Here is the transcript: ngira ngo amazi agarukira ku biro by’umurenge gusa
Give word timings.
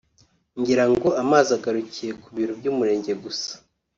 ngira 0.59 0.83
ngo 0.91 1.07
amazi 1.21 1.49
agarukira 1.57 2.13
ku 2.21 2.27
biro 2.35 2.53
by’umurenge 2.59 3.11
gusa 3.23 3.51